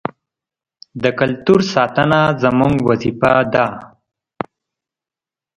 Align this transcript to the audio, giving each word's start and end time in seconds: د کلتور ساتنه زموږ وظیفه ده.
د 1.03 1.05
کلتور 1.19 1.59
ساتنه 1.73 2.19
زموږ 2.43 2.75
وظیفه 2.89 3.33
ده. 3.53 3.65